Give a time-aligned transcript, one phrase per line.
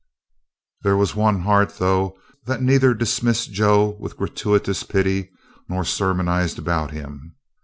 [0.81, 2.17] There was one heart, though,
[2.47, 5.29] that neither dismissed Joe with gratuitous pity
[5.69, 7.35] nor sermonised about him.